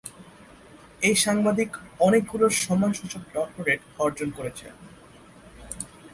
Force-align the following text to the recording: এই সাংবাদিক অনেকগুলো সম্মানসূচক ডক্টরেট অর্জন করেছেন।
এই 1.01 1.15
সাংবাদিক 1.15 1.69
অনেকগুলো 1.99 2.45
সম্মানসূচক 2.63 3.23
ডক্টরেট 3.35 3.81
অর্জন 3.99 4.29
করেছেন। 4.37 4.73